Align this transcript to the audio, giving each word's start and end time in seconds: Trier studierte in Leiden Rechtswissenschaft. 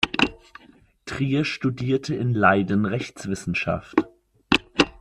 Trier 1.05 1.45
studierte 1.45 2.15
in 2.15 2.33
Leiden 2.33 2.87
Rechtswissenschaft. 2.87 4.03